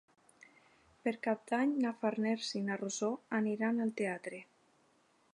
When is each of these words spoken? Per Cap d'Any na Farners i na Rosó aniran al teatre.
Per 1.07 1.11
Cap 1.25 1.43
d'Any 1.51 1.75
na 1.83 1.91
Farners 2.05 2.49
i 2.59 2.61
na 2.69 2.77
Rosó 2.83 3.09
aniran 3.41 3.85
al 3.85 3.93
teatre. 4.01 4.41